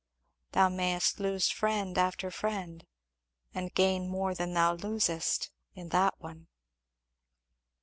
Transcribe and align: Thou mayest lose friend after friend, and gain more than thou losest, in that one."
Thou 0.53 0.67
mayest 0.67 1.19
lose 1.19 1.51
friend 1.51 1.95
after 1.95 2.31
friend, 2.31 2.87
and 3.53 3.71
gain 3.71 4.09
more 4.09 4.33
than 4.33 4.55
thou 4.55 4.73
losest, 4.73 5.51
in 5.75 5.89
that 5.89 6.19
one." 6.19 6.47